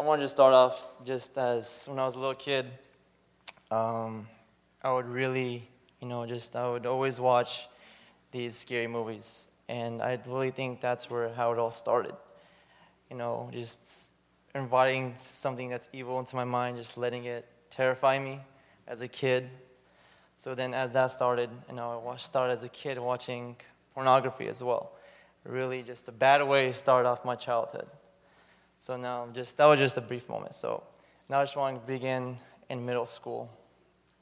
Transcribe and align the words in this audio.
I 0.00 0.02
wanted 0.02 0.22
to 0.22 0.28
start 0.28 0.54
off 0.54 0.88
just 1.04 1.36
as 1.36 1.84
when 1.86 1.98
I 1.98 2.06
was 2.06 2.14
a 2.14 2.18
little 2.18 2.34
kid, 2.34 2.64
um, 3.70 4.28
I 4.82 4.90
would 4.94 5.04
really, 5.04 5.68
you 6.00 6.08
know, 6.08 6.24
just 6.24 6.56
I 6.56 6.70
would 6.70 6.86
always 6.86 7.20
watch 7.20 7.68
these 8.32 8.56
scary 8.56 8.86
movies, 8.86 9.48
and 9.68 10.00
I 10.00 10.18
really 10.26 10.52
think 10.52 10.80
that's 10.80 11.10
where 11.10 11.28
how 11.34 11.52
it 11.52 11.58
all 11.58 11.70
started. 11.70 12.14
You 13.10 13.18
know, 13.18 13.50
just 13.52 14.14
inviting 14.54 15.16
something 15.18 15.68
that's 15.68 15.90
evil 15.92 16.18
into 16.18 16.34
my 16.34 16.44
mind, 16.44 16.78
just 16.78 16.96
letting 16.96 17.26
it 17.26 17.46
terrify 17.68 18.18
me 18.18 18.40
as 18.88 19.02
a 19.02 19.08
kid. 19.08 19.50
So 20.34 20.54
then, 20.54 20.72
as 20.72 20.92
that 20.92 21.08
started, 21.08 21.50
you 21.68 21.76
know, 21.76 22.10
I 22.10 22.16
started 22.16 22.54
as 22.54 22.62
a 22.62 22.70
kid 22.70 22.98
watching 22.98 23.54
pornography 23.92 24.48
as 24.48 24.64
well. 24.64 24.92
Really, 25.44 25.82
just 25.82 26.08
a 26.08 26.12
bad 26.12 26.42
way 26.48 26.68
to 26.68 26.72
start 26.72 27.04
off 27.04 27.22
my 27.22 27.34
childhood. 27.34 27.86
So 28.82 28.96
now, 28.96 29.28
just 29.34 29.58
that 29.58 29.66
was 29.66 29.78
just 29.78 29.98
a 29.98 30.00
brief 30.00 30.26
moment. 30.26 30.54
So 30.54 30.82
now 31.28 31.40
I 31.40 31.42
just 31.42 31.54
want 31.54 31.78
to 31.78 31.86
begin 31.86 32.38
in 32.70 32.86
middle 32.86 33.04
school. 33.04 33.50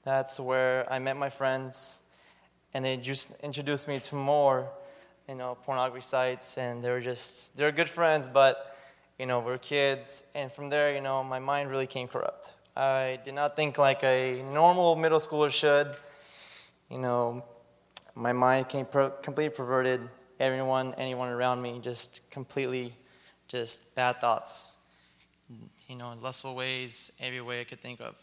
That's 0.02 0.40
where 0.40 0.84
I 0.92 0.98
met 0.98 1.16
my 1.16 1.30
friends, 1.30 2.02
and 2.74 2.84
they 2.84 2.96
just 2.96 3.30
introduced 3.44 3.86
me 3.86 4.00
to 4.00 4.16
more, 4.16 4.68
you 5.28 5.36
know, 5.36 5.56
pornography 5.64 6.02
sites, 6.02 6.58
and 6.58 6.82
they 6.82 6.90
were 6.90 7.00
just 7.00 7.56
they 7.56 7.62
were 7.62 7.70
good 7.70 7.88
friends, 7.88 8.26
but 8.26 8.76
you 9.16 9.26
know, 9.26 9.38
we're 9.38 9.58
kids, 9.58 10.24
and 10.34 10.50
from 10.50 10.70
there, 10.70 10.92
you 10.92 11.00
know, 11.00 11.22
my 11.22 11.38
mind 11.38 11.70
really 11.70 11.86
came 11.86 12.08
corrupt. 12.08 12.56
I 12.76 13.20
did 13.24 13.34
not 13.34 13.54
think 13.54 13.78
like 13.78 14.02
a 14.02 14.42
normal 14.42 14.96
middle 14.96 15.20
schooler 15.20 15.52
should. 15.52 15.94
You 16.90 16.98
know, 16.98 17.44
my 18.16 18.32
mind 18.32 18.68
came 18.68 18.86
per- 18.86 19.10
completely 19.22 19.54
perverted. 19.54 20.00
Everyone, 20.40 20.94
anyone 20.98 21.28
around 21.28 21.62
me, 21.62 21.78
just 21.80 22.28
completely 22.32 22.92
just 23.48 23.94
bad 23.94 24.20
thoughts, 24.20 24.78
you 25.88 25.96
know, 25.96 26.12
in 26.12 26.22
lustful 26.22 26.54
ways, 26.54 27.12
every 27.20 27.40
way 27.40 27.60
I 27.60 27.64
could 27.64 27.80
think 27.80 28.00
of. 28.00 28.14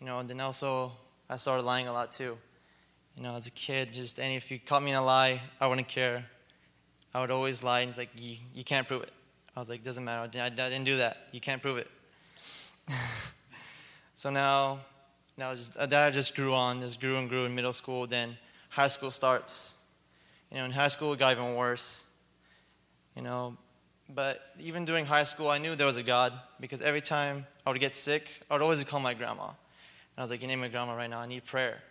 You 0.00 0.06
know, 0.06 0.18
and 0.18 0.28
then 0.28 0.40
also 0.40 0.92
I 1.28 1.36
started 1.36 1.62
lying 1.62 1.86
a 1.86 1.92
lot 1.92 2.10
too. 2.10 2.36
You 3.16 3.22
know, 3.22 3.34
as 3.34 3.46
a 3.46 3.50
kid, 3.50 3.92
just 3.92 4.18
any 4.18 4.36
if 4.36 4.50
you 4.50 4.58
caught 4.58 4.82
me 4.82 4.90
in 4.90 4.96
a 4.96 5.04
lie, 5.04 5.42
I 5.60 5.66
wouldn't 5.66 5.88
care. 5.88 6.24
I 7.12 7.20
would 7.20 7.30
always 7.30 7.62
lie, 7.62 7.80
and 7.80 7.90
it's 7.90 7.98
like 7.98 8.10
you, 8.16 8.36
you 8.54 8.64
can't 8.64 8.86
prove 8.86 9.02
it. 9.02 9.12
I 9.56 9.60
was 9.60 9.68
like, 9.68 9.82
doesn't 9.82 10.04
matter. 10.04 10.20
I, 10.38 10.46
I 10.46 10.48
didn't 10.50 10.84
do 10.84 10.98
that. 10.98 11.18
You 11.32 11.40
can't 11.40 11.60
prove 11.60 11.78
it. 11.78 11.90
so 14.14 14.30
now, 14.30 14.78
now 15.36 15.52
just, 15.52 15.76
uh, 15.76 15.86
that 15.86 16.14
just 16.14 16.36
grew 16.36 16.54
on, 16.54 16.80
just 16.80 17.00
grew 17.00 17.16
and 17.16 17.28
grew 17.28 17.44
in 17.44 17.54
middle 17.54 17.72
school. 17.72 18.06
Then 18.06 18.36
high 18.68 18.86
school 18.86 19.10
starts. 19.10 19.82
You 20.50 20.58
know, 20.58 20.64
in 20.64 20.70
high 20.70 20.88
school 20.88 21.12
it 21.12 21.18
got 21.18 21.32
even 21.32 21.56
worse. 21.56 22.14
You 23.16 23.22
know, 23.22 23.56
but 24.08 24.40
even 24.58 24.84
during 24.84 25.04
high 25.04 25.24
school, 25.24 25.50
I 25.50 25.58
knew 25.58 25.74
there 25.74 25.86
was 25.86 25.96
a 25.96 26.02
God 26.02 26.32
because 26.60 26.80
every 26.80 27.00
time 27.00 27.46
I 27.66 27.70
would 27.70 27.80
get 27.80 27.94
sick, 27.94 28.40
I 28.50 28.54
would 28.54 28.62
always 28.62 28.82
call 28.84 29.00
my 29.00 29.14
grandma. 29.14 29.48
And 29.48 29.54
I 30.16 30.22
was 30.22 30.30
like, 30.30 30.40
You 30.40 30.48
name 30.48 30.60
my 30.60 30.68
grandma 30.68 30.94
right 30.94 31.10
now, 31.10 31.20
I 31.20 31.26
need 31.26 31.44
prayer. 31.44 31.82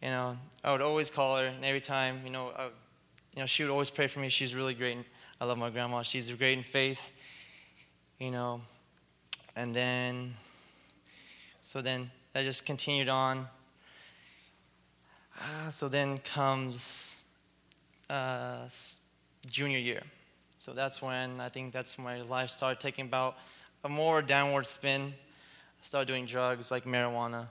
You 0.00 0.08
know, 0.08 0.36
I 0.62 0.72
would 0.72 0.80
always 0.80 1.10
call 1.10 1.38
her, 1.38 1.46
and 1.46 1.64
every 1.64 1.80
time, 1.80 2.20
you 2.24 2.30
know, 2.30 2.52
I, 2.56 2.66
you 3.34 3.40
know, 3.40 3.46
she 3.46 3.62
would 3.64 3.72
always 3.72 3.90
pray 3.90 4.06
for 4.06 4.20
me. 4.20 4.28
She's 4.28 4.54
really 4.54 4.74
great. 4.74 4.98
I 5.40 5.44
love 5.44 5.58
my 5.58 5.70
grandma. 5.70 6.02
She's 6.02 6.30
great 6.30 6.56
in 6.56 6.62
faith, 6.62 7.10
you 8.18 8.30
know. 8.30 8.60
And 9.56 9.74
then, 9.74 10.34
so 11.62 11.80
then 11.82 12.10
that 12.32 12.44
just 12.44 12.66
continued 12.66 13.08
on. 13.08 13.48
Uh, 15.40 15.70
so 15.70 15.88
then 15.88 16.18
comes 16.18 17.22
uh, 18.08 18.68
junior 19.46 19.78
year. 19.78 20.02
So 20.64 20.72
that's 20.72 21.02
when 21.02 21.40
I 21.40 21.50
think 21.50 21.74
that's 21.74 21.98
when 21.98 22.06
my 22.06 22.22
life 22.22 22.48
started 22.48 22.80
taking 22.80 23.04
about 23.04 23.36
a 23.84 23.88
more 23.90 24.22
downward 24.22 24.66
spin. 24.66 25.12
I 25.12 25.82
started 25.82 26.08
doing 26.08 26.24
drugs 26.24 26.70
like 26.70 26.84
marijuana 26.84 27.48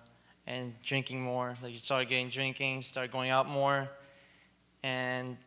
and 0.48 0.74
drinking 0.82 1.22
more. 1.22 1.54
Like 1.62 1.74
you 1.74 1.78
started 1.78 2.10
getting 2.10 2.30
drinking, 2.30 2.82
started 2.82 3.12
going 3.12 3.30
out 3.30 3.48
more, 3.48 3.88
and 4.82 5.38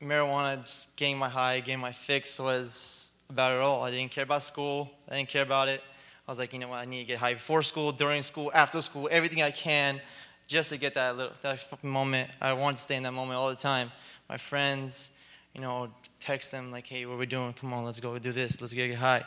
marijuana 0.00 0.60
just 0.60 0.96
getting 0.96 1.18
my 1.18 1.28
high, 1.28 1.58
getting 1.58 1.80
my 1.80 1.90
fix 1.90 2.38
was 2.38 3.14
about 3.28 3.50
it 3.50 3.60
all. 3.60 3.82
I 3.82 3.90
didn't 3.90 4.12
care 4.12 4.22
about 4.22 4.44
school. 4.44 4.88
I 5.10 5.16
didn't 5.16 5.28
care 5.28 5.42
about 5.42 5.68
it. 5.68 5.82
I 6.28 6.30
was 6.30 6.38
like, 6.38 6.52
you 6.52 6.60
know 6.60 6.68
what? 6.68 6.76
I 6.78 6.84
need 6.84 7.00
to 7.00 7.06
get 7.06 7.18
high 7.18 7.34
before 7.34 7.62
school, 7.62 7.90
during 7.90 8.22
school, 8.22 8.52
after 8.54 8.80
school, 8.80 9.08
everything 9.10 9.42
I 9.42 9.50
can, 9.50 10.00
just 10.46 10.70
to 10.70 10.78
get 10.78 10.94
that 10.94 11.16
little 11.16 11.32
that 11.42 11.82
moment. 11.82 12.30
I 12.40 12.52
wanted 12.52 12.76
to 12.76 12.82
stay 12.82 12.94
in 12.94 13.02
that 13.02 13.10
moment 13.10 13.36
all 13.36 13.48
the 13.48 13.56
time. 13.56 13.90
My 14.28 14.36
friends, 14.36 15.18
you 15.56 15.60
know, 15.60 15.90
text 16.26 16.50
them 16.50 16.72
like, 16.72 16.88
hey, 16.88 17.06
what 17.06 17.14
are 17.14 17.18
we 17.18 17.26
doing? 17.26 17.52
Come 17.52 17.72
on, 17.72 17.84
let's 17.84 18.00
go 18.00 18.18
do 18.18 18.32
this. 18.32 18.60
Let's 18.60 18.74
get 18.74 18.92
high. 18.96 19.24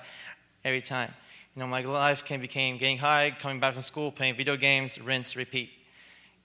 Every 0.66 0.82
time. 0.82 1.14
You 1.56 1.62
know, 1.62 1.68
my 1.68 1.82
life 1.82 2.28
became 2.28 2.78
getting 2.78 2.98
high, 2.98 3.34
coming 3.40 3.62
back 3.62 3.74
from 3.74 3.82
school, 3.82 4.12
playing 4.12 4.36
video 4.36 4.58
games, 4.58 5.02
rinse, 5.02 5.38
repeat. 5.38 5.70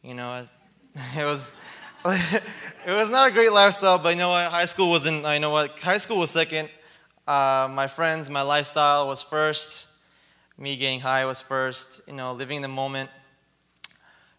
You 0.03 0.14
know, 0.14 0.47
it 1.19 1.25
was 1.25 1.56
it 2.06 2.93
was 3.00 3.10
not 3.10 3.31
a 3.31 3.32
great 3.32 3.53
lifestyle, 3.53 3.98
but 3.98 4.10
you 4.10 4.16
know 4.16 4.31
what? 4.31 4.50
High 4.50 4.66
school 4.66 4.91
wasn't. 4.91 5.25
I 5.25 5.38
know 5.38 5.50
what 5.50 5.81
high 5.81 5.98
school 5.98 6.19
was 6.19 6.31
second. 6.31 6.69
Uh, 7.26 7.69
my 7.70 7.88
friends, 7.88 8.31
my 8.31 8.43
lifestyle 8.43 9.09
was 9.09 9.22
first. 9.22 9.88
Me 10.56 10.76
getting 10.76 11.00
high 11.00 11.25
was 11.25 11.41
first. 11.41 12.06
You 12.06 12.14
know, 12.14 12.32
living 12.32 12.56
in 12.56 12.62
the 12.62 12.69
moment 12.69 13.10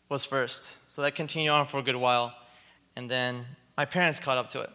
was 0.08 0.24
first. 0.24 0.90
So 0.90 1.02
that 1.02 1.14
continued 1.14 1.52
on 1.52 1.66
for 1.66 1.80
a 1.80 1.84
good 1.84 1.98
while, 1.98 2.34
and 2.96 3.12
then 3.12 3.46
my 3.76 3.84
parents 3.84 4.22
caught 4.22 4.38
up 4.38 4.50
to 4.52 4.62
it 4.62 4.70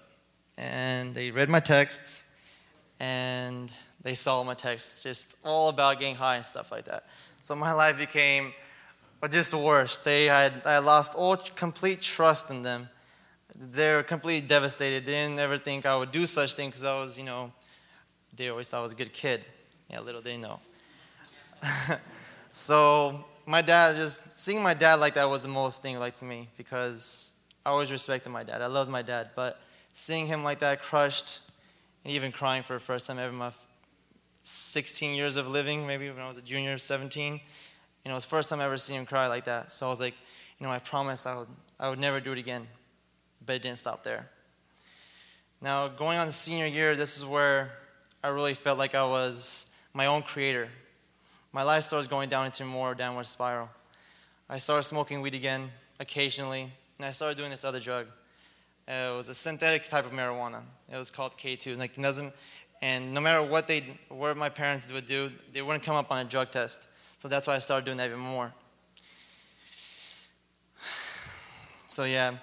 and 0.60 1.14
they 1.14 1.30
read 1.30 1.48
my 1.48 1.58
texts 1.58 2.34
and 3.00 3.72
they 4.02 4.12
saw 4.14 4.44
my 4.44 4.52
texts 4.52 5.02
just 5.02 5.36
all 5.42 5.70
about 5.70 5.98
getting 5.98 6.14
high 6.14 6.36
and 6.36 6.44
stuff 6.44 6.70
like 6.70 6.84
that. 6.84 7.04
So 7.40 7.54
my 7.54 7.72
life 7.72 7.96
became 7.96 8.52
just 9.30 9.54
worse. 9.54 9.96
They 9.96 10.26
had 10.26 10.62
I 10.66 10.78
lost 10.78 11.14
all 11.14 11.36
complete 11.36 12.02
trust 12.02 12.50
in 12.50 12.60
them. 12.60 12.90
They 13.54 13.94
were 13.94 14.02
completely 14.02 14.46
devastated. 14.46 15.06
They 15.06 15.12
didn't 15.12 15.38
ever 15.38 15.56
think 15.56 15.86
I 15.86 15.96
would 15.96 16.12
do 16.12 16.26
such 16.26 16.52
things 16.52 16.72
because 16.72 16.84
I 16.84 17.00
was, 17.00 17.18
you 17.18 17.24
know, 17.24 17.52
they 18.36 18.50
always 18.50 18.68
thought 18.68 18.78
I 18.78 18.82
was 18.82 18.92
a 18.92 18.96
good 18.96 19.14
kid. 19.14 19.44
Yeah, 19.88 20.00
little 20.00 20.20
they 20.20 20.36
know. 20.36 20.60
so 22.52 23.24
my 23.46 23.62
dad, 23.62 23.96
just 23.96 24.38
seeing 24.40 24.62
my 24.62 24.74
dad 24.74 25.00
like 25.00 25.14
that 25.14 25.24
was 25.24 25.42
the 25.42 25.48
most 25.48 25.80
thing 25.80 25.98
like 25.98 26.16
to 26.16 26.26
me 26.26 26.48
because 26.58 27.32
I 27.64 27.70
always 27.70 27.90
respected 27.90 28.28
my 28.28 28.44
dad. 28.44 28.60
I 28.60 28.66
loved 28.66 28.90
my 28.90 29.02
dad, 29.02 29.30
but 29.34 29.58
seeing 29.92 30.26
him 30.26 30.42
like 30.44 30.60
that, 30.60 30.82
crushed, 30.82 31.40
and 32.04 32.12
even 32.12 32.32
crying 32.32 32.62
for 32.62 32.74
the 32.74 32.80
first 32.80 33.06
time 33.06 33.18
ever 33.18 33.28
in 33.28 33.36
my 33.36 33.52
16 34.42 35.14
years 35.14 35.36
of 35.36 35.48
living, 35.48 35.86
maybe 35.86 36.08
when 36.10 36.20
I 36.20 36.28
was 36.28 36.38
a 36.38 36.42
junior, 36.42 36.78
17. 36.78 37.34
You 37.34 37.40
know, 38.06 38.12
it 38.12 38.14
was 38.14 38.24
the 38.24 38.30
first 38.30 38.48
time 38.48 38.60
I 38.60 38.64
ever 38.64 38.78
seen 38.78 38.98
him 38.98 39.06
cry 39.06 39.26
like 39.26 39.44
that. 39.44 39.70
So 39.70 39.86
I 39.86 39.90
was 39.90 40.00
like, 40.00 40.14
you 40.58 40.66
know, 40.66 40.72
I 40.72 40.78
promise 40.78 41.26
I 41.26 41.38
would, 41.38 41.48
I 41.78 41.90
would 41.90 41.98
never 41.98 42.20
do 42.20 42.32
it 42.32 42.38
again. 42.38 42.66
But 43.44 43.56
it 43.56 43.62
didn't 43.62 43.78
stop 43.78 44.02
there. 44.02 44.28
Now, 45.60 45.88
going 45.88 46.18
on 46.18 46.26
to 46.26 46.32
senior 46.32 46.66
year, 46.66 46.96
this 46.96 47.16
is 47.18 47.24
where 47.24 47.70
I 48.24 48.28
really 48.28 48.54
felt 48.54 48.78
like 48.78 48.94
I 48.94 49.04
was 49.04 49.72
my 49.92 50.06
own 50.06 50.22
creator. 50.22 50.68
My 51.52 51.62
life 51.62 51.84
started 51.84 52.08
going 52.08 52.28
down 52.28 52.46
into 52.46 52.64
more 52.64 52.94
downward 52.94 53.26
spiral. 53.26 53.68
I 54.48 54.58
started 54.58 54.84
smoking 54.84 55.20
weed 55.20 55.34
again 55.34 55.70
occasionally, 55.98 56.70
and 56.98 57.06
I 57.06 57.10
started 57.10 57.36
doing 57.36 57.50
this 57.50 57.64
other 57.64 57.80
drug. 57.80 58.06
Uh, 58.88 59.12
it 59.12 59.16
was 59.16 59.28
a 59.28 59.34
synthetic 59.34 59.88
type 59.88 60.06
of 60.06 60.12
marijuana. 60.12 60.62
It 60.92 60.96
was 60.96 61.10
called 61.10 61.36
K2. 61.36 61.78
Like 61.78 61.94
doesn't, 61.94 62.32
and 62.82 63.12
no 63.12 63.20
matter 63.20 63.42
what 63.42 63.66
they, 63.66 63.84
what 64.08 64.36
my 64.36 64.48
parents 64.48 64.90
would 64.92 65.06
do, 65.06 65.30
they 65.52 65.62
wouldn't 65.62 65.84
come 65.84 65.96
up 65.96 66.10
on 66.10 66.24
a 66.24 66.28
drug 66.28 66.50
test. 66.50 66.88
So 67.18 67.28
that's 67.28 67.46
why 67.46 67.54
I 67.54 67.58
started 67.58 67.84
doing 67.84 67.98
that 67.98 68.08
even 68.08 68.20
more. 68.20 68.52
So 71.86 72.04
yeah, 72.04 72.36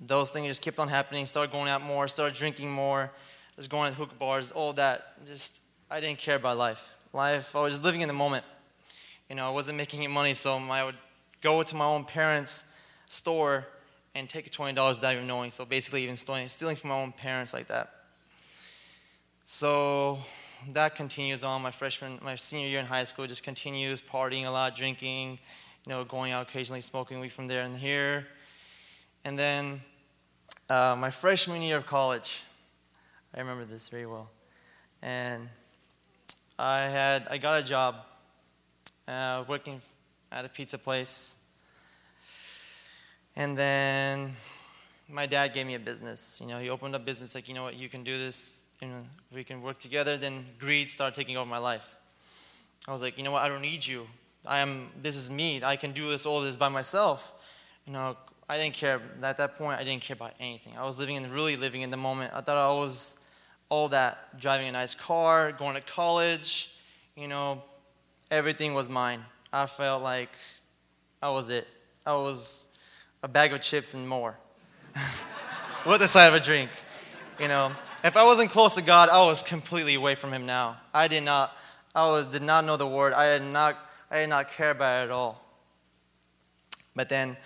those 0.00 0.30
things 0.30 0.48
just 0.48 0.62
kept 0.62 0.80
on 0.80 0.88
happening. 0.88 1.26
Started 1.26 1.52
going 1.52 1.68
out 1.68 1.80
more. 1.80 2.08
Started 2.08 2.36
drinking 2.36 2.70
more. 2.70 3.12
Just 3.54 3.70
going 3.70 3.92
to 3.92 3.96
hookah 3.96 4.16
bars. 4.16 4.50
All 4.50 4.72
that. 4.72 5.24
Just 5.26 5.62
I 5.88 6.00
didn't 6.00 6.18
care 6.18 6.34
about 6.36 6.58
life. 6.58 6.96
Life. 7.12 7.54
I 7.54 7.62
was 7.62 7.74
just 7.74 7.84
living 7.84 8.00
in 8.00 8.08
the 8.08 8.14
moment. 8.14 8.44
You 9.28 9.36
know, 9.36 9.46
I 9.46 9.50
wasn't 9.50 9.78
making 9.78 10.00
any 10.00 10.12
money, 10.12 10.32
so 10.32 10.56
I 10.56 10.84
would 10.84 10.96
go 11.40 11.62
to 11.62 11.76
my 11.76 11.84
own 11.84 12.04
parents' 12.04 12.74
store 13.06 13.66
and 14.14 14.28
take 14.28 14.50
$20 14.50 14.88
without 14.88 15.14
even 15.14 15.26
knowing. 15.26 15.50
So 15.50 15.64
basically, 15.64 16.04
even 16.04 16.16
stealing, 16.16 16.48
stealing 16.48 16.76
from 16.76 16.90
my 16.90 16.96
own 16.96 17.12
parents 17.12 17.52
like 17.52 17.66
that. 17.66 17.90
So 19.44 20.18
that 20.72 20.94
continues 20.94 21.44
on. 21.44 21.62
My 21.62 21.70
freshman, 21.70 22.18
my 22.22 22.36
senior 22.36 22.68
year 22.68 22.80
in 22.80 22.86
high 22.86 23.04
school 23.04 23.26
just 23.26 23.42
continues 23.42 24.00
partying 24.00 24.46
a 24.46 24.50
lot, 24.50 24.74
drinking, 24.74 25.38
you 25.84 25.90
know, 25.90 26.04
going 26.04 26.32
out 26.32 26.48
occasionally, 26.48 26.80
smoking 26.80 27.20
weed 27.20 27.32
from 27.32 27.48
there 27.48 27.62
and 27.62 27.78
here. 27.78 28.26
And 29.24 29.38
then 29.38 29.82
uh, 30.70 30.96
my 30.98 31.10
freshman 31.10 31.60
year 31.60 31.76
of 31.76 31.86
college, 31.86 32.44
I 33.34 33.40
remember 33.40 33.64
this 33.64 33.88
very 33.88 34.06
well. 34.06 34.30
And 35.02 35.48
I 36.58 36.82
had 36.82 37.26
I 37.28 37.36
got 37.38 37.60
a 37.60 37.62
job 37.62 37.96
uh, 39.06 39.44
working 39.46 39.82
at 40.32 40.44
a 40.44 40.48
pizza 40.48 40.78
place 40.78 41.43
and 43.36 43.56
then 43.56 44.32
my 45.08 45.26
dad 45.26 45.52
gave 45.52 45.66
me 45.66 45.74
a 45.74 45.78
business. 45.78 46.40
You 46.40 46.48
know, 46.48 46.58
he 46.58 46.70
opened 46.70 46.94
up 46.94 47.02
a 47.02 47.04
business 47.04 47.34
like, 47.34 47.48
you 47.48 47.54
know 47.54 47.64
what, 47.64 47.76
you 47.76 47.88
can 47.88 48.04
do 48.04 48.18
this. 48.18 48.64
You 48.80 48.88
know, 48.88 49.02
we 49.32 49.44
can 49.44 49.62
work 49.62 49.78
together. 49.78 50.16
Then 50.16 50.46
greed 50.58 50.90
started 50.90 51.14
taking 51.14 51.36
over 51.36 51.48
my 51.48 51.58
life. 51.58 51.94
I 52.88 52.92
was 52.92 53.02
like, 53.02 53.16
you 53.16 53.24
know 53.24 53.30
what? 53.32 53.42
I 53.42 53.48
don't 53.48 53.62
need 53.62 53.86
you. 53.86 54.06
I 54.46 54.58
am. 54.58 54.90
This 55.02 55.16
is 55.16 55.30
me. 55.30 55.62
I 55.62 55.76
can 55.76 55.92
do 55.92 56.08
this 56.08 56.26
all 56.26 56.42
this 56.42 56.56
by 56.56 56.68
myself. 56.68 57.32
You 57.86 57.92
know, 57.92 58.16
I 58.48 58.58
didn't 58.58 58.74
care 58.74 59.00
at 59.22 59.36
that 59.38 59.56
point. 59.56 59.80
I 59.80 59.84
didn't 59.84 60.02
care 60.02 60.14
about 60.14 60.34
anything. 60.38 60.74
I 60.76 60.84
was 60.84 60.98
living 60.98 61.16
in 61.16 61.30
really 61.30 61.56
living 61.56 61.82
in 61.82 61.90
the 61.90 61.96
moment. 61.96 62.32
I 62.34 62.40
thought 62.42 62.56
I 62.56 62.78
was 62.78 63.18
all 63.70 63.88
that, 63.88 64.38
driving 64.38 64.68
a 64.68 64.72
nice 64.72 64.94
car, 64.94 65.52
going 65.52 65.74
to 65.74 65.80
college. 65.80 66.74
You 67.16 67.28
know, 67.28 67.62
everything 68.30 68.74
was 68.74 68.90
mine. 68.90 69.24
I 69.52 69.66
felt 69.66 70.02
like 70.02 70.30
I 71.22 71.30
was 71.30 71.48
it. 71.48 71.66
I 72.04 72.14
was 72.14 72.68
a 73.24 73.28
bag 73.28 73.54
of 73.54 73.62
chips 73.62 73.94
and 73.94 74.06
more, 74.06 74.36
with 75.86 76.00
the 76.00 76.06
side 76.06 76.26
of 76.26 76.34
a 76.34 76.40
drink. 76.40 76.68
You 77.40 77.48
know, 77.48 77.72
if 78.04 78.18
I 78.18 78.22
wasn't 78.22 78.50
close 78.50 78.74
to 78.74 78.82
God, 78.82 79.08
I 79.08 79.24
was 79.24 79.42
completely 79.42 79.94
away 79.94 80.14
from 80.14 80.30
Him 80.30 80.44
now. 80.44 80.76
I 80.92 81.08
did 81.08 81.22
not. 81.22 81.56
I 81.94 82.06
was 82.06 82.26
did 82.26 82.42
not 82.42 82.66
know 82.66 82.76
the 82.76 82.86
Word. 82.86 83.14
I 83.14 83.38
did 83.38 83.46
not. 83.46 83.76
I 84.10 84.20
did 84.20 84.28
not 84.28 84.50
care 84.50 84.72
about 84.72 85.00
it 85.00 85.04
at 85.06 85.10
all. 85.10 85.42
But 86.94 87.08
then 87.08 87.38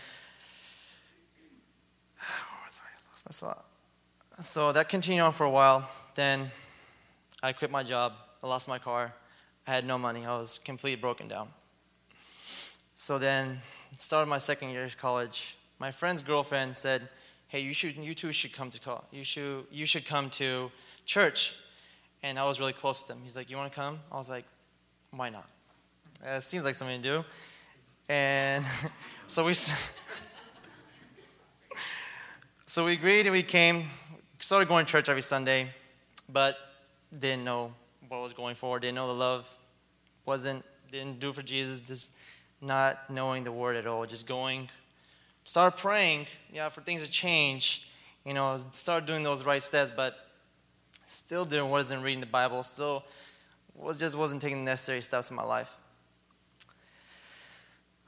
oh, 2.20 2.66
sorry, 2.69 2.90
I 2.92 3.10
lost 3.12 3.25
my 3.25 3.30
spot. 3.30 3.64
So 4.40 4.72
that 4.72 4.88
continued 4.88 5.22
on 5.22 5.32
for 5.32 5.44
a 5.44 5.50
while. 5.50 5.88
Then 6.16 6.50
I 7.40 7.52
quit 7.52 7.70
my 7.70 7.84
job. 7.84 8.14
I 8.42 8.48
lost 8.48 8.69
my 8.69 8.78
car. 8.78 9.14
I 9.64 9.75
had 9.75 9.86
no 9.86 9.96
money. 9.96 10.26
I 10.26 10.36
was 10.36 10.58
completely 10.58 11.00
broken 11.00 11.28
down. 11.28 11.50
So 12.96 13.19
then, 13.19 13.60
started 13.96 14.28
my 14.28 14.38
second 14.38 14.70
year 14.70 14.84
of 14.84 14.98
college. 14.98 15.56
My 15.78 15.90
friend's 15.90 16.22
girlfriend 16.22 16.76
said, 16.76 17.08
"Hey, 17.48 17.60
you 17.60 17.72
should, 17.72 17.96
you 17.96 18.14
two 18.14 18.32
should 18.32 18.52
come 18.52 18.70
to 18.70 18.80
call. 18.80 19.04
You 19.12 19.25
should, 19.25 19.66
you 19.70 19.86
should 19.86 20.06
come 20.06 20.30
to 20.30 20.70
church." 21.04 21.54
And 22.22 22.38
I 22.38 22.44
was 22.44 22.58
really 22.58 22.72
close 22.72 23.02
to 23.04 23.12
him. 23.12 23.20
He's 23.22 23.36
like, 23.36 23.50
"You 23.50 23.56
want 23.56 23.72
to 23.72 23.76
come?" 23.76 24.00
I 24.10 24.16
was 24.16 24.28
like, 24.28 24.44
"Why 25.10 25.30
not?" 25.30 25.48
Uh, 26.26 26.30
it 26.30 26.42
seems 26.42 26.64
like 26.64 26.75
something 26.75 27.00
to 27.00 27.08
do. 27.08 27.25
And 28.08 28.64
so 29.26 29.44
we. 29.44 29.54
So 32.70 32.84
we 32.84 32.92
agreed 32.92 33.25
and 33.25 33.32
we 33.32 33.42
came, 33.42 33.86
started 34.40 34.69
going 34.69 34.84
to 34.84 34.92
church 34.92 35.08
every 35.08 35.22
Sunday, 35.22 35.70
but 36.30 36.58
didn't 37.19 37.42
know 37.42 37.72
what 38.08 38.20
was 38.20 38.34
going 38.34 38.56
for, 38.56 38.78
didn't 38.78 38.96
know 38.96 39.06
the 39.06 39.14
love, 39.14 39.48
wasn't, 40.26 40.62
didn't 40.92 41.19
do 41.19 41.32
for 41.32 41.40
Jesus, 41.40 41.80
just 41.80 42.19
not 42.60 43.08
knowing 43.08 43.42
the 43.42 43.50
word 43.50 43.75
at 43.76 43.86
all, 43.86 44.04
just 44.04 44.26
going, 44.26 44.69
started 45.49 45.79
praying, 45.79 46.27
yeah, 46.53 46.69
for 46.69 46.83
things 46.83 47.03
to 47.03 47.11
change, 47.11 47.89
you 48.27 48.35
know, 48.35 48.55
started 48.73 49.06
doing 49.06 49.23
those 49.23 49.47
right 49.47 49.62
steps, 49.62 49.91
but 49.91 50.29
still 51.06 51.47
didn't, 51.47 51.71
wasn't 51.71 52.05
reading 52.05 52.21
the 52.21 52.27
Bible, 52.27 52.62
still 52.62 53.03
was 53.75 53.99
just 53.99 54.15
wasn't 54.15 54.43
taking 54.43 54.59
the 54.59 54.71
necessary 54.71 55.00
steps 55.00 55.31
in 55.31 55.37
my 55.37 55.43
life. 55.43 55.79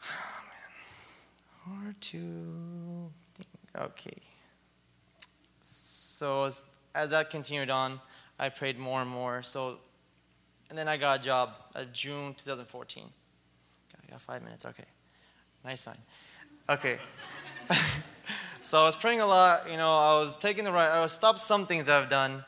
Oh, 0.04 1.72
man. 1.72 1.88
Or 1.88 1.94
two. 1.98 3.10
Okay. 3.74 4.20
So 5.62 6.44
as, 6.44 6.66
as 6.94 7.08
that 7.08 7.30
continued 7.30 7.70
on, 7.70 8.02
I 8.38 8.50
prayed 8.50 8.78
more 8.78 9.00
and 9.00 9.10
more. 9.10 9.42
So, 9.42 9.78
and 10.68 10.76
then 10.76 10.88
I 10.88 10.98
got 10.98 11.20
a 11.20 11.22
job 11.22 11.58
at 11.74 11.94
June 11.94 12.34
2014. 12.34 13.04
I 13.94 14.10
got 14.10 14.20
five 14.20 14.42
minutes. 14.42 14.66
Okay, 14.66 14.84
nice 15.64 15.80
sign. 15.80 15.96
Okay. 16.70 17.00
so 18.62 18.78
I 18.78 18.84
was 18.84 18.94
praying 18.94 19.20
a 19.20 19.26
lot. 19.26 19.68
You 19.68 19.76
know, 19.76 19.92
I 19.92 20.16
was 20.20 20.36
taking 20.36 20.62
the 20.62 20.70
right. 20.70 20.88
I 20.88 21.00
was 21.00 21.10
stopped 21.10 21.40
some 21.40 21.66
things 21.66 21.88
I've 21.88 22.08
done. 22.08 22.44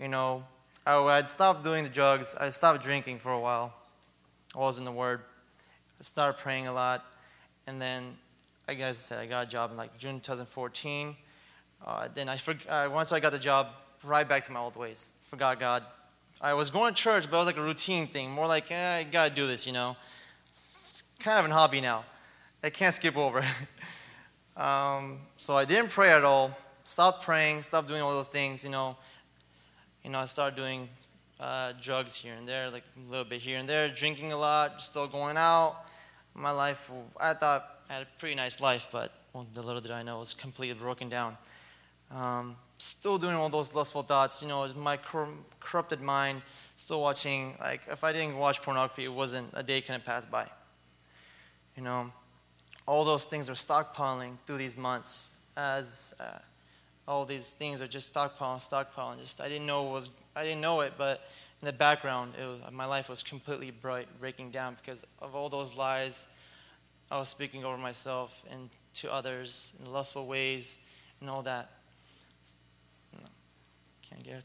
You 0.00 0.08
know, 0.08 0.44
I, 0.86 0.96
I'd 0.96 1.28
stopped 1.28 1.62
doing 1.62 1.84
the 1.84 1.90
drugs. 1.90 2.34
I 2.40 2.48
stopped 2.48 2.82
drinking 2.82 3.18
for 3.18 3.32
a 3.32 3.38
while. 3.38 3.74
I 4.54 4.60
was 4.60 4.78
in 4.78 4.84
the 4.86 4.92
Word. 4.92 5.20
I 6.00 6.04
started 6.04 6.40
praying 6.40 6.68
a 6.68 6.72
lot, 6.72 7.04
and 7.66 7.78
then, 7.78 8.16
I 8.66 8.72
I 8.82 8.92
said 8.92 9.18
I 9.18 9.26
got 9.26 9.46
a 9.46 9.50
job 9.50 9.72
in 9.72 9.76
like 9.76 9.98
June 9.98 10.20
2014. 10.20 11.14
Uh, 11.86 12.08
then 12.14 12.30
I, 12.30 12.38
uh, 12.70 12.88
once 12.88 13.12
I 13.12 13.20
got 13.20 13.32
the 13.32 13.38
job, 13.38 13.68
right 14.02 14.26
back 14.26 14.46
to 14.46 14.52
my 14.52 14.60
old 14.60 14.76
ways. 14.76 15.12
Forgot 15.24 15.60
God. 15.60 15.82
I 16.40 16.54
was 16.54 16.70
going 16.70 16.94
to 16.94 17.02
church, 17.02 17.30
but 17.30 17.36
it 17.36 17.40
was 17.40 17.46
like 17.46 17.58
a 17.58 17.62
routine 17.62 18.06
thing, 18.06 18.30
more 18.30 18.46
like, 18.46 18.70
eh, 18.70 18.96
I 18.96 19.02
gotta 19.04 19.34
do 19.34 19.46
this, 19.46 19.66
you 19.66 19.74
know. 19.74 19.98
It's 20.46 21.14
kind 21.18 21.38
of 21.38 21.50
a 21.50 21.52
hobby 21.52 21.82
now. 21.82 22.04
I 22.66 22.70
can't 22.70 22.92
skip 22.92 23.16
over. 23.16 23.44
um, 24.56 25.20
so 25.36 25.56
I 25.56 25.64
didn't 25.64 25.90
pray 25.90 26.10
at 26.10 26.24
all. 26.24 26.50
Stopped 26.82 27.22
praying. 27.22 27.62
Stopped 27.62 27.86
doing 27.86 28.02
all 28.02 28.10
those 28.10 28.26
things, 28.26 28.64
you 28.64 28.70
know. 28.70 28.96
You 30.02 30.10
know, 30.10 30.18
I 30.18 30.26
started 30.26 30.56
doing 30.56 30.88
uh, 31.38 31.74
drugs 31.80 32.16
here 32.16 32.34
and 32.36 32.48
there, 32.48 32.68
like 32.68 32.82
a 32.96 33.08
little 33.08 33.24
bit 33.24 33.40
here 33.40 33.58
and 33.58 33.68
there, 33.68 33.88
drinking 33.88 34.32
a 34.32 34.36
lot, 34.36 34.82
still 34.82 35.06
going 35.06 35.36
out. 35.36 35.76
My 36.34 36.50
life, 36.50 36.90
I 37.20 37.34
thought 37.34 37.70
I 37.88 37.92
had 37.94 38.02
a 38.02 38.06
pretty 38.18 38.34
nice 38.34 38.60
life, 38.60 38.88
but 38.90 39.12
well, 39.32 39.46
the 39.54 39.62
little 39.62 39.80
did 39.80 39.92
I 39.92 40.02
know, 40.02 40.16
it 40.16 40.18
was 40.18 40.34
completely 40.34 40.74
broken 40.76 41.08
down. 41.08 41.36
Um, 42.10 42.56
still 42.78 43.16
doing 43.16 43.36
all 43.36 43.48
those 43.48 43.76
lustful 43.76 44.02
thoughts, 44.02 44.42
you 44.42 44.48
know, 44.48 44.66
my 44.76 44.96
cor- 44.96 45.28
corrupted 45.60 46.00
mind, 46.00 46.42
still 46.74 47.00
watching, 47.00 47.54
like, 47.60 47.82
if 47.88 48.02
I 48.02 48.12
didn't 48.12 48.36
watch 48.36 48.60
pornography, 48.60 49.04
it 49.04 49.12
wasn't, 49.12 49.50
a 49.52 49.62
day 49.62 49.80
couldn't 49.80 50.04
pass 50.04 50.26
by. 50.26 50.48
You 51.76 51.84
know, 51.84 52.10
all 52.86 53.04
those 53.04 53.24
things 53.24 53.50
are 53.50 53.54
stockpiling 53.54 54.38
through 54.46 54.58
these 54.58 54.76
months 54.76 55.36
as 55.56 56.14
uh, 56.20 56.38
all 57.08 57.24
these 57.24 57.52
things 57.52 57.82
are 57.82 57.86
just 57.86 58.14
stockpiling, 58.14 58.58
stockpiling. 58.58 59.18
Just, 59.20 59.40
I 59.40 59.48
didn't 59.48 59.66
know 59.66 59.84
was, 59.84 60.10
I 60.34 60.44
didn't 60.44 60.60
know 60.60 60.80
it, 60.80 60.94
but 60.96 61.28
in 61.60 61.66
the 61.66 61.72
background, 61.72 62.34
was, 62.38 62.72
my 62.72 62.84
life 62.84 63.08
was 63.08 63.22
completely 63.22 63.70
bright, 63.70 64.08
breaking 64.20 64.50
down 64.50 64.76
because 64.80 65.04
of 65.20 65.34
all 65.34 65.48
those 65.48 65.76
lies 65.76 66.28
I 67.10 67.18
was 67.18 67.28
speaking 67.28 67.64
over 67.64 67.78
myself 67.78 68.44
and 68.50 68.68
to 68.94 69.12
others 69.12 69.76
in 69.80 69.92
lustful 69.92 70.26
ways 70.26 70.80
and 71.20 71.30
all 71.30 71.42
that. 71.42 71.70
Can't 74.08 74.22
get. 74.24 74.42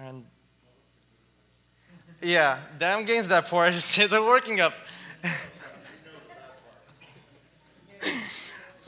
And 0.00 0.24
yeah, 2.22 2.58
I'm 2.80 3.04
getting 3.04 3.22
to 3.22 3.28
that 3.28 3.46
point. 3.46 3.74
It's, 3.74 3.98
it's 3.98 4.12
working 4.12 4.60
up. 4.60 4.74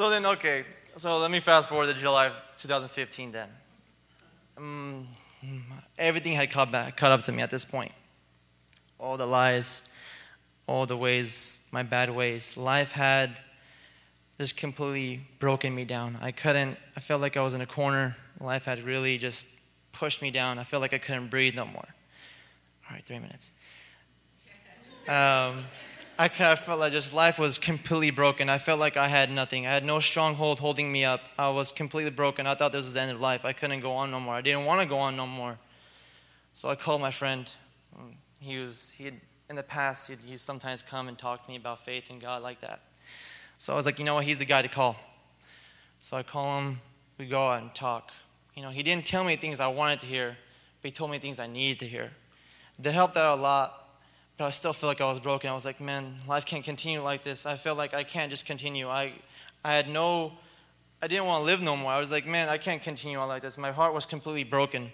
so 0.00 0.08
then, 0.08 0.25
okay. 0.25 0.64
So 0.97 1.19
let 1.19 1.31
me 1.31 1.41
fast 1.41 1.69
forward 1.69 1.85
to 1.88 1.93
July 1.93 2.29
of 2.29 2.43
2015 2.56 3.32
then. 3.32 3.49
Um, 4.56 5.06
everything 5.99 6.32
had 6.32 6.50
caught, 6.50 6.73
back, 6.73 7.02
up 7.02 7.20
to 7.25 7.32
me 7.32 7.43
at 7.43 7.50
this 7.50 7.67
point. 7.67 7.93
All 8.99 9.19
the 9.19 9.26
lies, 9.26 9.91
all 10.67 10.87
the 10.87 10.97
ways, 10.97 11.69
my 11.71 11.83
bad 11.83 12.09
ways. 12.16 12.57
Life 12.57 12.92
had 12.92 13.42
just 14.38 14.57
completely 14.57 15.21
broken 15.38 15.75
me 15.75 15.85
down. 15.85 16.16
I 16.23 16.30
couldn't, 16.30 16.78
I 16.97 17.00
felt 17.00 17.21
like 17.21 17.37
I 17.37 17.42
was 17.42 17.52
in 17.52 17.61
a 17.61 17.66
corner. 17.66 18.16
Life 18.40 18.64
had 18.64 18.83
really 18.83 19.19
just 19.19 19.49
pushed 19.92 20.23
me 20.23 20.30
down. 20.30 20.59
I 20.59 20.64
felt 20.64 20.80
like 20.80 20.95
I 20.95 20.99
couldn't 20.99 21.28
breathe 21.28 21.54
no 21.54 21.66
more. 21.66 21.88
All 22.88 22.95
right, 22.95 23.04
three 23.04 23.19
minutes. 23.19 23.52
Um, 25.07 25.64
I 26.21 26.29
kind 26.29 26.53
of 26.53 26.59
felt 26.59 26.81
like 26.81 26.93
just 26.93 27.15
life 27.15 27.39
was 27.39 27.57
completely 27.57 28.11
broken. 28.11 28.50
I 28.50 28.59
felt 28.59 28.79
like 28.79 28.99
I 28.99 29.09
had 29.09 29.31
nothing. 29.31 29.67
I 29.67 29.73
had 29.73 29.87
no 29.87 30.00
stronghold 30.00 30.61
holding 30.61 30.93
me 30.93 31.03
up. 31.03 31.23
I 31.39 31.49
was 31.49 31.73
completely 31.73 32.11
broken. 32.11 32.47
I 32.47 32.55
thought 32.55 32.73
this 32.73 32.85
was 32.85 32.93
the 32.93 33.00
end 33.00 33.11
of 33.11 33.23
life. 33.23 33.47
I 33.47 33.55
couldn't 33.55 33.81
go 33.81 33.93
on 33.93 34.11
no 34.11 34.21
more. 34.21 34.35
I 34.35 34.43
didn't 34.43 34.67
want 34.67 34.83
to 34.83 34.87
go 34.87 34.99
on 34.99 35.17
no 35.17 35.27
more. 35.27 35.59
So 36.53 36.69
I 36.69 36.75
called 36.75 37.00
my 37.00 37.11
friend. 37.11 37.50
He 38.39 38.59
was 38.59 38.91
he 38.99 39.11
in 39.49 39.57
the 39.57 39.62
past 39.62 40.09
he'd, 40.09 40.19
he'd 40.19 40.41
sometimes 40.41 40.83
come 40.83 41.09
and 41.09 41.17
talk 41.17 41.43
to 41.45 41.50
me 41.50 41.57
about 41.57 41.87
faith 41.87 42.11
and 42.11 42.21
God 42.21 42.43
like 42.43 42.61
that. 42.61 42.83
So 43.57 43.73
I 43.73 43.77
was 43.77 43.87
like, 43.87 43.99
you 43.99 44.05
know 44.05 44.17
what? 44.17 44.25
He's 44.25 44.39
the 44.39 44.45
guy 44.45 44.61
to 44.61 44.69
call. 44.69 44.97
So 46.00 46.19
I 46.19 46.23
call 46.23 46.59
him. 46.59 46.81
We 47.17 47.29
go 47.29 47.47
out 47.47 47.62
and 47.62 47.75
talk. 47.75 48.11
You 48.55 48.62
know, 48.62 48.69
he 48.69 48.83
didn't 48.83 49.07
tell 49.07 49.25
me 49.25 49.37
things 49.37 49.59
I 49.59 49.69
wanted 49.69 50.00
to 50.00 50.07
hear, 50.07 50.37
but 50.83 50.89
he 50.91 50.93
told 50.93 51.12
me 51.12 51.17
things 51.17 51.41
I 51.41 51.47
needed 51.47 51.79
to 51.79 51.87
hear. 51.87 52.11
That 52.79 52.93
helped 52.93 53.17
out 53.17 53.39
a 53.39 53.41
lot, 53.41 53.80
but 54.40 54.47
I 54.47 54.50
still 54.50 54.73
feel 54.73 54.88
like 54.88 55.02
I 55.02 55.04
was 55.04 55.20
broken. 55.20 55.50
I 55.50 55.52
was 55.52 55.66
like, 55.66 55.82
man, 55.82 56.14
life 56.26 56.47
can't 56.47 56.64
continue 56.64 57.02
like 57.02 57.23
this. 57.23 57.44
I 57.44 57.56
feel 57.56 57.75
like 57.75 57.92
I 57.92 58.04
can't 58.04 58.30
just 58.30 58.47
continue. 58.47 58.88
I, 58.88 59.12
I 59.62 59.75
had 59.75 59.87
no, 59.87 60.32
I 61.02 61.09
didn't 61.09 61.26
want 61.26 61.42
to 61.42 61.44
live 61.44 61.61
no 61.61 61.76
more. 61.76 61.92
I 61.92 61.99
was 61.99 62.11
like, 62.11 62.26
man, 62.26 62.49
I 62.49 62.56
can't 62.56 62.80
continue 62.80 63.18
on 63.18 63.28
like 63.28 63.42
this. 63.42 63.59
My 63.59 63.70
heart 63.70 63.92
was 63.92 64.06
completely 64.06 64.44
broken. 64.44 64.92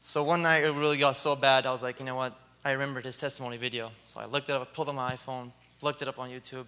So 0.00 0.24
one 0.24 0.40
night 0.40 0.64
it 0.64 0.70
really 0.70 0.96
got 0.96 1.14
so 1.16 1.36
bad, 1.36 1.66
I 1.66 1.72
was 1.72 1.82
like, 1.82 2.00
you 2.00 2.06
know 2.06 2.14
what? 2.16 2.34
I 2.64 2.70
remembered 2.70 3.04
his 3.04 3.18
testimony 3.18 3.58
video. 3.58 3.90
So 4.06 4.18
I 4.18 4.24
looked 4.24 4.48
it 4.48 4.56
up, 4.56 4.72
pulled 4.72 4.88
up 4.88 4.94
my 4.94 5.12
iPhone, 5.12 5.50
looked 5.82 6.00
it 6.00 6.08
up 6.08 6.18
on 6.18 6.30
YouTube, 6.30 6.64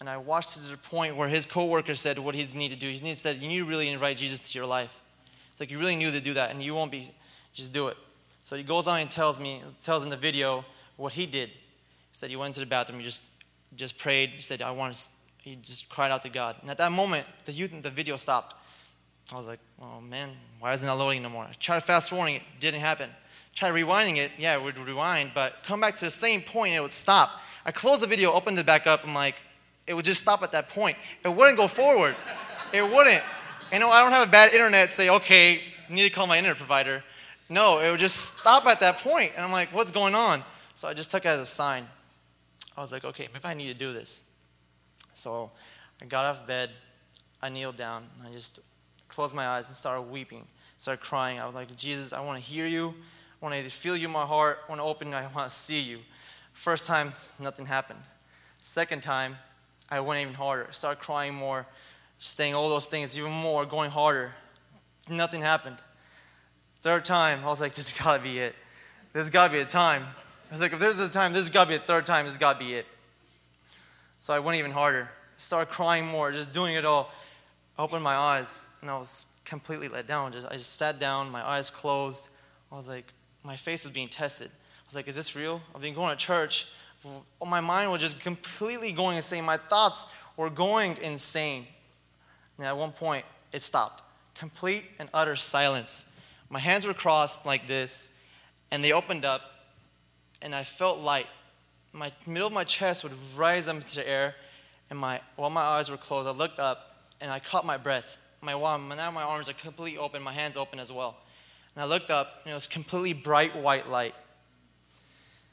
and 0.00 0.10
I 0.10 0.18
watched 0.18 0.58
it 0.58 0.64
to 0.64 0.70
the 0.72 0.76
point 0.76 1.16
where 1.16 1.30
his 1.30 1.46
coworker 1.46 1.94
said 1.94 2.18
what 2.18 2.34
he 2.34 2.46
needed 2.58 2.78
to 2.78 2.80
do. 2.80 2.88
He 2.90 3.14
said, 3.14 3.36
You 3.36 3.48
need 3.48 3.60
to 3.60 3.64
really 3.64 3.88
invite 3.88 4.18
Jesus 4.18 4.52
to 4.52 4.58
your 4.58 4.66
life. 4.66 5.00
It's 5.50 5.60
like 5.60 5.70
you 5.70 5.78
really 5.78 5.96
need 5.96 6.12
to 6.12 6.20
do 6.20 6.34
that, 6.34 6.50
and 6.50 6.62
you 6.62 6.74
won't 6.74 6.92
be, 6.92 7.10
just 7.54 7.72
do 7.72 7.88
it. 7.88 7.96
So 8.42 8.54
he 8.54 8.62
goes 8.62 8.86
on 8.86 9.00
and 9.00 9.10
tells 9.10 9.40
me, 9.40 9.62
tells 9.82 10.04
in 10.04 10.10
the 10.10 10.16
video 10.18 10.62
what 11.00 11.14
he 11.14 11.26
did. 11.26 11.48
He 11.48 11.56
said 12.12 12.28
he 12.30 12.36
went 12.36 12.54
to 12.54 12.60
the 12.60 12.66
bathroom, 12.66 12.98
he 12.98 13.04
just, 13.04 13.24
just 13.74 13.98
prayed. 13.98 14.30
He 14.30 14.42
said, 14.42 14.60
I 14.60 14.70
want 14.70 14.94
to, 14.94 15.08
he 15.38 15.56
just 15.56 15.88
cried 15.88 16.10
out 16.10 16.22
to 16.22 16.28
God. 16.28 16.56
And 16.60 16.70
at 16.70 16.76
that 16.76 16.92
moment, 16.92 17.26
the, 17.46 17.52
youth, 17.52 17.72
the 17.82 17.90
video 17.90 18.16
stopped. 18.16 18.54
I 19.32 19.36
was 19.36 19.46
like, 19.46 19.60
oh 19.80 20.00
man, 20.00 20.30
why 20.58 20.72
isn't 20.72 20.86
that 20.86 20.94
loading 20.94 21.22
no 21.22 21.30
more? 21.30 21.44
I 21.44 21.52
tried 21.58 21.80
fast 21.80 22.10
forwarding 22.10 22.36
it, 22.36 22.42
didn't 22.58 22.80
happen. 22.80 23.08
Try 23.54 23.70
rewinding 23.70 24.18
it, 24.18 24.32
yeah, 24.38 24.56
it 24.56 24.62
would 24.62 24.78
rewind, 24.78 25.32
but 25.34 25.62
come 25.64 25.80
back 25.80 25.96
to 25.96 26.04
the 26.04 26.10
same 26.10 26.42
point 26.42 26.74
it 26.74 26.80
would 26.80 26.92
stop. 26.92 27.30
I 27.64 27.72
closed 27.72 28.02
the 28.02 28.06
video, 28.06 28.32
opened 28.32 28.58
it 28.58 28.66
back 28.66 28.86
up, 28.86 29.00
I'm 29.04 29.14
like, 29.14 29.36
it 29.86 29.94
would 29.94 30.04
just 30.04 30.22
stop 30.22 30.42
at 30.42 30.52
that 30.52 30.68
point. 30.68 30.96
It 31.24 31.28
wouldn't 31.28 31.56
go 31.56 31.66
forward. 31.66 32.14
It 32.72 32.82
wouldn't. 32.82 33.22
Know, 33.72 33.90
I 33.90 34.02
don't 34.02 34.12
have 34.12 34.28
a 34.28 34.30
bad 34.30 34.52
internet, 34.52 34.92
say, 34.92 35.08
okay, 35.08 35.60
need 35.88 36.04
to 36.04 36.10
call 36.10 36.26
my 36.26 36.38
internet 36.38 36.58
provider. 36.58 37.02
No, 37.48 37.80
it 37.80 37.90
would 37.90 38.00
just 38.00 38.38
stop 38.38 38.66
at 38.66 38.80
that 38.80 38.98
point. 38.98 39.32
And 39.34 39.44
I'm 39.44 39.50
like, 39.50 39.72
what's 39.72 39.90
going 39.90 40.14
on? 40.14 40.44
So 40.80 40.88
I 40.88 40.94
just 40.94 41.10
took 41.10 41.26
it 41.26 41.28
as 41.28 41.40
a 41.40 41.44
sign. 41.44 41.86
I 42.74 42.80
was 42.80 42.90
like, 42.90 43.04
okay, 43.04 43.28
maybe 43.34 43.44
I 43.44 43.52
need 43.52 43.66
to 43.66 43.74
do 43.74 43.92
this. 43.92 44.24
So 45.12 45.50
I 46.00 46.06
got 46.06 46.24
off 46.24 46.46
bed, 46.46 46.70
I 47.42 47.50
kneeled 47.50 47.76
down, 47.76 48.04
I 48.26 48.32
just 48.32 48.60
closed 49.06 49.34
my 49.34 49.46
eyes 49.46 49.68
and 49.68 49.76
started 49.76 50.10
weeping, 50.10 50.46
started 50.78 51.02
crying. 51.02 51.38
I 51.38 51.44
was 51.44 51.54
like, 51.54 51.76
Jesus, 51.76 52.14
I 52.14 52.20
want 52.20 52.42
to 52.42 52.50
hear 52.50 52.64
you. 52.64 52.94
I 53.42 53.44
want 53.44 53.62
to 53.62 53.68
feel 53.68 53.94
you 53.94 54.06
in 54.06 54.10
my 54.10 54.24
heart. 54.24 54.60
I 54.66 54.70
want 54.70 54.80
to 54.80 54.84
open, 54.84 55.12
I 55.12 55.26
want 55.34 55.50
to 55.50 55.54
see 55.54 55.80
you. 55.80 55.98
First 56.54 56.86
time, 56.86 57.12
nothing 57.38 57.66
happened. 57.66 58.00
Second 58.62 59.02
time, 59.02 59.36
I 59.90 60.00
went 60.00 60.22
even 60.22 60.32
harder, 60.32 60.66
started 60.70 61.02
crying 61.02 61.34
more, 61.34 61.66
saying 62.20 62.54
all 62.54 62.70
those 62.70 62.86
things 62.86 63.18
even 63.18 63.32
more, 63.32 63.66
going 63.66 63.90
harder. 63.90 64.32
Nothing 65.10 65.42
happened. 65.42 65.76
Third 66.80 67.04
time, 67.04 67.40
I 67.44 67.48
was 67.48 67.60
like, 67.60 67.74
this 67.74 67.90
has 67.90 68.02
got 68.02 68.16
to 68.16 68.22
be 68.22 68.38
it. 68.38 68.54
This 69.12 69.24
has 69.24 69.30
got 69.30 69.48
to 69.48 69.52
be 69.52 69.58
a 69.58 69.66
time. 69.66 70.06
I 70.50 70.54
was 70.54 70.60
like, 70.60 70.72
if 70.72 70.80
there's 70.80 70.98
a 70.98 71.08
time, 71.08 71.32
this 71.32 71.44
has 71.44 71.50
got 71.50 71.64
to 71.64 71.68
be 71.70 71.76
a 71.76 71.78
third 71.78 72.06
time, 72.06 72.24
this 72.24 72.34
has 72.34 72.38
got 72.38 72.58
to 72.58 72.66
be 72.66 72.74
it. 72.74 72.86
So 74.18 74.34
I 74.34 74.40
went 74.40 74.58
even 74.58 74.72
harder, 74.72 75.08
started 75.36 75.70
crying 75.70 76.06
more, 76.06 76.32
just 76.32 76.52
doing 76.52 76.74
it 76.74 76.84
all. 76.84 77.12
I 77.78 77.82
opened 77.82 78.02
my 78.02 78.16
eyes, 78.16 78.68
and 78.80 78.90
I 78.90 78.98
was 78.98 79.26
completely 79.44 79.88
let 79.88 80.08
down. 80.08 80.32
Just, 80.32 80.48
I 80.48 80.54
just 80.54 80.74
sat 80.74 80.98
down, 80.98 81.30
my 81.30 81.46
eyes 81.46 81.70
closed. 81.70 82.30
I 82.72 82.74
was 82.74 82.88
like, 82.88 83.12
my 83.44 83.54
face 83.54 83.84
was 83.84 83.92
being 83.92 84.08
tested. 84.08 84.48
I 84.48 84.86
was 84.86 84.96
like, 84.96 85.06
is 85.06 85.14
this 85.14 85.36
real? 85.36 85.60
I've 85.72 85.82
been 85.82 85.94
going 85.94 86.10
to 86.10 86.16
church. 86.16 86.66
Oh, 87.06 87.46
my 87.46 87.60
mind 87.60 87.90
was 87.92 88.00
just 88.00 88.18
completely 88.18 88.90
going 88.90 89.16
insane. 89.16 89.44
My 89.44 89.56
thoughts 89.56 90.06
were 90.36 90.50
going 90.50 90.96
insane. 91.00 91.66
And 92.58 92.66
at 92.66 92.76
one 92.76 92.90
point, 92.90 93.24
it 93.52 93.62
stopped. 93.62 94.02
Complete 94.34 94.84
and 94.98 95.08
utter 95.14 95.36
silence. 95.36 96.12
My 96.48 96.58
hands 96.58 96.86
were 96.86 96.92
crossed 96.92 97.46
like 97.46 97.66
this, 97.66 98.10
and 98.70 98.84
they 98.84 98.92
opened 98.92 99.24
up, 99.24 99.42
and 100.42 100.54
I 100.54 100.64
felt 100.64 101.00
light. 101.00 101.26
My 101.92 102.12
middle 102.26 102.46
of 102.46 102.52
my 102.52 102.64
chest 102.64 103.02
would 103.02 103.12
rise 103.36 103.68
up 103.68 103.76
into 103.76 103.96
the 103.96 104.08
air, 104.08 104.34
and 104.88 104.98
my, 104.98 105.20
while 105.36 105.50
my 105.50 105.62
eyes 105.62 105.90
were 105.90 105.96
closed, 105.96 106.28
I 106.28 106.32
looked 106.32 106.58
up 106.58 106.86
and 107.20 107.30
I 107.30 107.38
caught 107.38 107.66
my 107.66 107.76
breath. 107.76 108.16
My, 108.40 108.52
now 108.52 109.10
my 109.10 109.22
arms 109.22 109.48
are 109.48 109.52
completely 109.52 109.98
open, 109.98 110.22
my 110.22 110.32
hands 110.32 110.56
open 110.56 110.78
as 110.78 110.90
well. 110.90 111.16
And 111.74 111.82
I 111.82 111.86
looked 111.86 112.10
up, 112.10 112.40
and 112.44 112.52
it 112.52 112.54
was 112.54 112.66
completely 112.66 113.12
bright 113.12 113.54
white 113.54 113.88
light. 113.88 114.14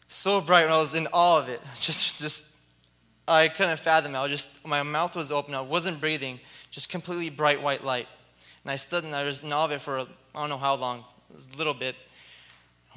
So 0.07 0.39
bright, 0.39 0.63
and 0.63 0.73
I 0.73 0.77
was 0.77 0.93
in 0.93 1.07
awe 1.07 1.39
of 1.39 1.49
it. 1.49 1.61
Just, 1.79 2.21
just, 2.21 2.55
I 3.27 3.49
couldn't 3.49 3.77
fathom 3.79 4.15
it. 4.15 4.17
I 4.17 4.23
was 4.23 4.31
just, 4.31 4.65
my 4.65 4.81
mouth 4.83 5.15
was 5.15 5.33
open, 5.33 5.53
I 5.53 5.61
wasn't 5.61 5.99
breathing, 5.99 6.39
just 6.71 6.89
completely 6.89 7.29
bright 7.29 7.61
white 7.61 7.83
light. 7.83 8.07
And 8.63 8.71
I 8.71 8.77
stood 8.77 9.03
and 9.03 9.13
I 9.13 9.23
was 9.23 9.43
in 9.43 9.51
awe 9.51 9.65
of 9.65 9.71
it 9.71 9.81
for 9.81 9.99
I 9.99 10.05
don't 10.33 10.49
know 10.49 10.57
how 10.57 10.75
long, 10.75 11.03
It 11.29 11.33
was 11.33 11.49
a 11.53 11.57
little 11.57 11.73
bit. 11.73 11.95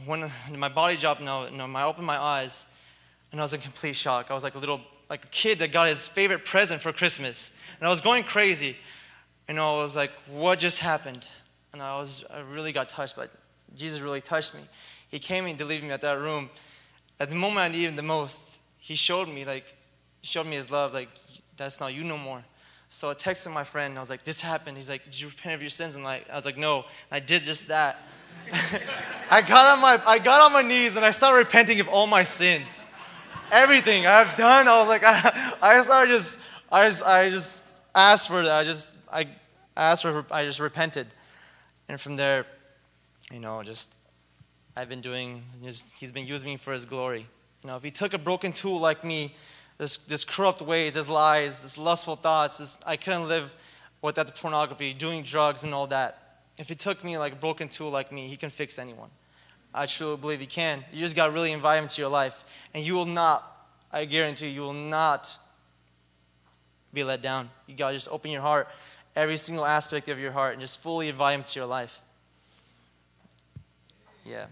When 0.07 0.30
my 0.57 0.69
body 0.69 0.97
dropped, 0.97 1.21
no, 1.21 1.49
no, 1.49 1.66
I 1.66 1.85
opened 1.85 2.07
my 2.07 2.16
eyes, 2.16 2.66
and 3.33 3.40
I 3.40 3.45
was 3.45 3.54
in 3.54 3.61
complete 3.61 3.97
shock. 3.97 4.30
I 4.30 4.35
was 4.35 4.45
like 4.45 4.54
a 4.54 4.59
little, 4.59 4.80
like 5.09 5.25
a 5.25 5.28
kid 5.28 5.59
that 5.59 5.73
got 5.73 5.88
his 5.88 6.07
favorite 6.07 6.45
present 6.45 6.80
for 6.80 6.92
Christmas, 6.92 7.57
and 7.78 7.87
I 7.87 7.90
was 7.90 8.00
going 8.00 8.25
crazy. 8.25 8.76
And 9.49 9.59
I 9.59 9.73
was 9.73 9.97
like, 9.97 10.12
what 10.28 10.59
just 10.61 10.78
happened? 10.78 11.26
And 11.73 11.83
I 11.83 11.99
was, 11.99 12.25
I 12.30 12.40
really 12.40 12.73
got 12.73 12.88
touched, 12.88 13.16
but 13.16 13.30
Jesus 13.75 14.00
really 14.00 14.21
touched 14.21 14.54
me. 14.54 14.61
He 15.09 15.19
came 15.19 15.47
and 15.47 15.59
delivered 15.59 15.85
me 15.85 15.90
at 15.90 16.00
that 16.02 16.21
room. 16.21 16.50
At 17.19 17.30
the 17.30 17.37
moment 17.37 17.59
I 17.59 17.69
needed 17.69 17.97
the 17.97 18.02
most, 18.02 18.62
he 18.78 18.95
showed 18.95 19.28
me, 19.28 19.45
like, 19.45 19.76
showed 20.23 20.47
me 20.47 20.57
his 20.57 20.71
love, 20.71 20.95
like, 20.95 21.09
that's 21.57 21.80
not 21.80 21.92
you 21.92 22.04
no 22.04 22.16
more. 22.16 22.45
So 22.88 23.11
I 23.11 23.14
texted 23.14 23.52
my 23.52 23.64
friend, 23.64 23.90
and 23.90 23.99
I 23.99 24.02
was 24.02 24.11
like, 24.11 24.25
this 24.25 24.40
happened. 24.40 24.76
He's 24.76 24.88
like, 24.88 25.04
did 25.04 25.21
you 25.21 25.28
repent 25.28 25.54
of 25.54 25.62
your 25.62 25.71
sins? 25.71 25.95
And 25.95 26.04
like, 26.04 26.28
I 26.30 26.35
was 26.35 26.47
like, 26.47 26.57
no. 26.57 26.78
And 26.78 26.85
I 27.12 27.21
did 27.21 27.42
just 27.42 27.69
that. 27.69 27.99
I 29.31 29.43
got 29.43 29.77
on 29.77 29.81
my 29.81 30.03
I 30.07 30.19
got 30.19 30.41
on 30.41 30.53
my 30.53 30.63
knees 30.63 30.97
and 30.97 31.05
I 31.05 31.11
started 31.11 31.39
repenting 31.39 31.81
of 31.81 31.89
all 31.89 32.07
my 32.07 32.23
sins. 32.23 32.87
Everything 33.53 34.07
I've 34.07 34.37
done, 34.37 34.69
I 34.69 34.79
was 34.81 34.89
like, 34.89 35.03
I, 35.05 35.55
I 35.63 35.81
started 35.83 36.13
just 36.13 36.41
I 36.71 36.87
just 36.87 37.05
I 37.05 37.31
just 37.31 37.75
asked 37.95 38.29
for 38.29 38.43
that. 38.43 38.53
I 38.53 38.65
just 38.65 38.97
I 39.13 39.29
asked 39.77 40.03
for 40.03 40.25
I 40.31 40.45
just 40.45 40.61
repented. 40.61 41.07
And 41.89 42.01
from 42.01 42.17
there, 42.17 42.47
you 43.33 43.41
know, 43.41 43.63
just 43.63 43.95
I've 44.77 44.89
been 44.89 45.01
doing 45.01 45.43
just, 45.63 45.97
he's 45.97 46.13
been 46.13 46.27
using 46.27 46.51
me 46.51 46.57
for 46.57 46.73
his 46.73 46.85
glory. 46.85 47.27
You 47.65 47.71
know, 47.71 47.77
if 47.77 47.83
he 47.83 47.91
took 47.91 48.15
a 48.15 48.19
broken 48.19 48.53
tool 48.53 48.81
like 48.81 49.05
me, 49.05 49.35
this, 49.79 49.97
this 49.97 50.25
corrupt 50.25 50.63
ways, 50.63 50.95
this 50.95 51.09
lies, 51.09 51.63
this 51.63 51.77
lustful 51.77 52.17
thoughts, 52.17 52.59
this, 52.59 52.79
I 52.87 52.97
couldn't 52.97 53.29
live 53.29 53.55
without 54.03 54.27
the 54.27 54.33
pornography, 54.33 54.95
doing 54.95 55.23
drugs 55.23 55.65
and 55.65 55.75
all 55.75 55.87
that. 55.89 56.30
If 56.61 56.69
he 56.69 56.75
took 56.75 57.02
me 57.02 57.17
like 57.17 57.33
a 57.33 57.37
broken 57.37 57.71
tool 57.71 57.88
like 57.88 58.12
me, 58.12 58.26
he 58.26 58.37
can 58.37 58.50
fix 58.50 58.79
anyone. 58.79 59.09
I 59.73 59.87
truly 59.87 60.19
believe 60.19 60.40
he 60.40 60.47
can. 60.47 60.85
You 60.93 60.99
just 60.99 61.17
got 61.17 61.26
to 61.26 61.33
really 61.33 61.52
invite 61.52 61.83
him 61.83 61.88
to 61.88 62.02
your 62.02 62.11
life. 62.11 62.45
And 62.75 62.85
you 62.85 62.95
will 62.95 63.07
not, 63.07 63.43
I 63.90 64.05
guarantee 64.05 64.49
you, 64.49 64.52
you 64.57 64.61
will 64.61 64.75
not 64.75 65.38
be 66.93 67.02
let 67.02 67.23
down. 67.23 67.49
You 67.67 67.75
got 67.75 67.88
to 67.88 67.97
just 67.97 68.11
open 68.11 68.31
your 68.31 68.43
heart, 68.43 68.69
every 69.17 69.38
single 69.38 69.64
aspect 69.64 70.11
of 70.11 70.19
your 70.19 70.33
heart, 70.33 70.52
and 70.52 70.61
just 70.61 70.79
fully 70.81 71.09
invite 71.09 71.35
him 71.35 71.45
to 71.45 71.59
your 71.59 71.67
life. 71.67 72.02
Yeah. 74.26 74.45